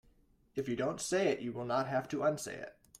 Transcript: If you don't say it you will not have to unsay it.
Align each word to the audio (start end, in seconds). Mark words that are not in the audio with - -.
If 0.55 0.67
you 0.67 0.75
don't 0.75 0.99
say 0.99 1.27
it 1.27 1.41
you 1.41 1.53
will 1.53 1.63
not 1.63 1.85
have 1.85 2.07
to 2.07 2.23
unsay 2.23 2.55
it. 2.59 2.75